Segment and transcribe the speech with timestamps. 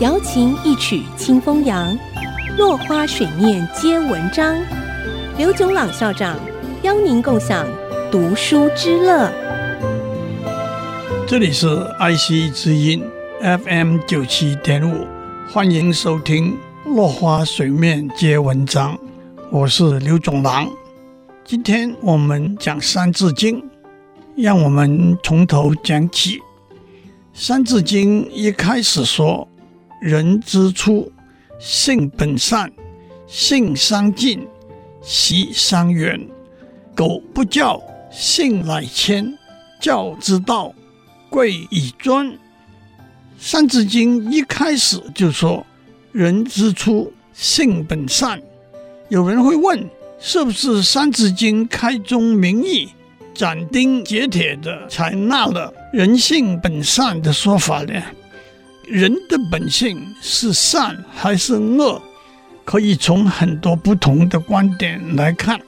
[0.00, 1.96] 瑶琴一曲清风扬，
[2.58, 4.56] 落花水面皆文章。
[5.38, 6.38] 刘炯朗校长
[6.82, 7.66] 邀您共享
[8.10, 9.30] 读书之乐。
[11.26, 11.68] 这里是
[11.98, 13.02] 爱惜之音
[13.40, 15.06] FM 九七点五，
[15.50, 16.56] 欢迎收听
[16.94, 18.94] 《落花水面皆文章》，
[19.50, 20.68] 我是刘炯朗。
[21.44, 23.60] 今天我们讲《三字经》，
[24.36, 26.38] 让我们从头讲起。
[27.32, 29.46] 《三字经》一开始说
[30.02, 31.10] ：“人之初，
[31.58, 32.70] 性本善，
[33.26, 34.46] 性相近，
[35.00, 36.20] 习相远。
[36.94, 39.32] 苟不教，性乃迁。
[39.80, 40.74] 教之道，
[41.30, 42.26] 贵以专。”
[43.38, 45.64] 《三字经》一开始就说
[46.12, 48.42] ：“人之初，性本善。”
[49.08, 49.88] 有人会问。
[50.22, 52.90] 是不是《三字经》开宗明义、
[53.40, 57.94] 斩钉截铁地采纳了“人性本善”的说法呢？
[58.86, 62.02] 人的本性是善还是恶？
[62.66, 65.58] 可以从很多不同的观点来看，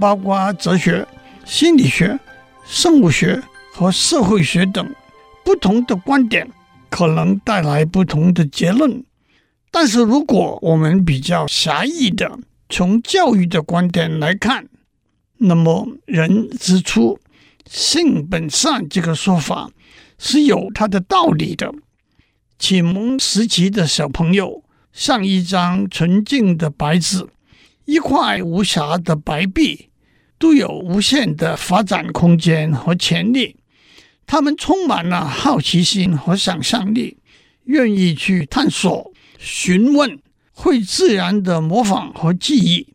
[0.00, 1.06] 包括哲学、
[1.44, 2.18] 心理学、
[2.64, 3.42] 生物学
[3.74, 4.88] 和社会学等
[5.44, 6.50] 不同的观点，
[6.88, 9.04] 可能带来不同的结论。
[9.70, 12.38] 但是，如果我们比较狭义的，
[12.70, 14.64] 从教育的观点来看，
[15.42, 17.18] 那么“人之初，
[17.66, 19.70] 性本善”这个说法
[20.18, 21.72] 是有它的道理的。
[22.58, 27.26] 启蒙时期的小朋友像一张纯净的白纸，
[27.84, 29.88] 一块无瑕的白壁，
[30.38, 33.56] 都有无限的发展空间和潜力。
[34.26, 37.18] 他们充满了好奇心和想象力，
[37.64, 40.18] 愿意去探索、询问。
[40.54, 42.86] 会自然的模仿和记忆，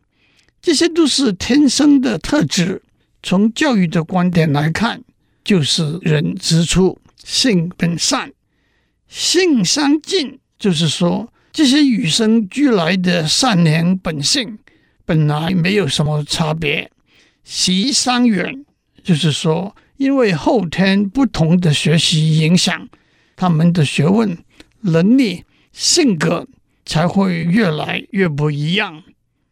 [0.60, 2.82] 这些都是天生的特质。
[3.22, 5.02] 从教育的观点来看，
[5.42, 8.32] 就是人之初，性本善，
[9.08, 14.58] 性相近，就是说这些与生俱来的善良本性
[15.04, 16.90] 本来没有什么差别。
[17.44, 18.64] 习相远，
[19.02, 22.88] 就是说因为后天不同的学习影响，
[23.36, 24.38] 他们的学问、
[24.82, 26.46] 能力、性格。
[26.88, 29.02] 才会越来越不一样。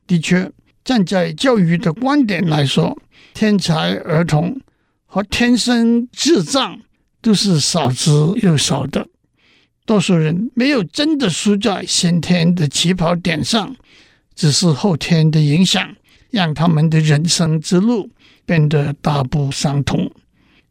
[0.07, 0.51] 的确，
[0.87, 2.97] 站在教育的观点来说，
[3.35, 4.61] 天才儿童
[5.05, 6.81] 和天生智障
[7.21, 8.09] 都是少之
[8.41, 9.09] 又少的。
[9.85, 13.75] 多数人没有真的输在先天的起跑点上，
[14.37, 15.97] 只是后天的影响，
[16.31, 18.09] 让他们的人生之路
[18.45, 20.13] 变得大不相同。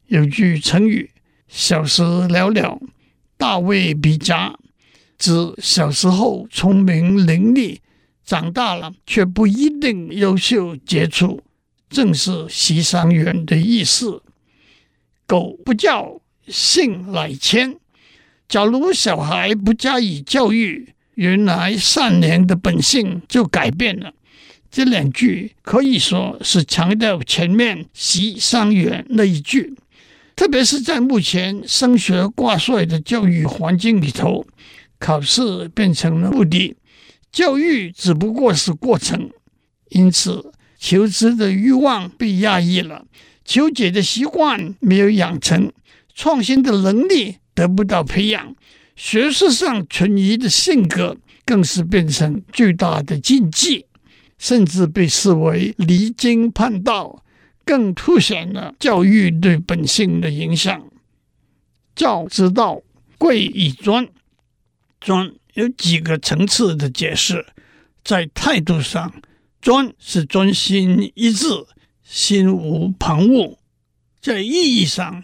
[0.07, 1.11] 有句成语
[1.49, 2.79] ：“小时了了，
[3.35, 4.57] 大未必佳。”
[5.19, 7.77] 指小时候聪明伶俐，
[8.25, 11.41] 长大了却不一定优秀杰出，
[11.89, 14.23] 正是习相远的意思。
[15.27, 17.77] 苟不教，性乃迁。
[18.47, 24.13] 假如小孩不加以教育，原来善良的本性就改变了。
[24.69, 29.75] 这两句可以说是强调前面习相远那一句，
[30.35, 34.45] 特别是在目前升学挂帅的教育环境里头。
[34.97, 36.75] 考试变成了目的，
[37.35, 39.29] 教育只不过是过程，
[39.89, 43.05] 因此求知的欲望被压抑了，
[43.43, 45.69] 求解的习惯没有养成，
[46.13, 48.55] 创新的能力得不到培养，
[48.95, 53.85] 学识上存疑的性格更是变成巨大的禁忌，
[54.37, 57.21] 甚至被视为离经叛道，
[57.65, 60.87] 更凸显了教育对本性的影响。
[61.93, 62.81] 教之道，
[63.17, 64.07] 贵以专。
[65.01, 67.45] 专有几个层次的解释，
[68.03, 69.13] 在态度上，
[69.61, 71.47] 专是专心一致，
[72.03, 73.55] 心无旁骛；
[74.21, 75.23] 在意义上，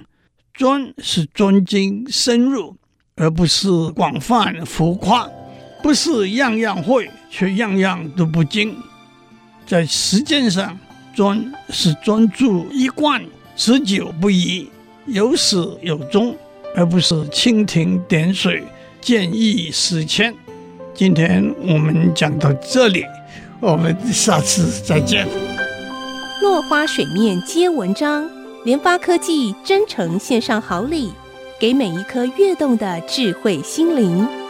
[0.54, 2.78] 专是专精深入，
[3.16, 5.30] 而不是广泛浮夸，
[5.84, 8.74] 不是样样会却样样都不精；
[9.68, 10.80] 在实践上，
[11.14, 13.22] 专是专注一贯，
[13.58, 14.70] 持久不移，
[15.08, 16.34] 有始有终，
[16.74, 18.64] 而不是蜻蜓点水。
[19.02, 20.34] 见异思迁。
[20.94, 23.04] 今天我们讲到这里，
[23.60, 25.28] 我们下次再见。
[26.42, 28.30] 落花水面皆文章，
[28.64, 31.12] 联发科技真诚献上好礼，
[31.60, 34.41] 给每一颗跃动的智慧心灵。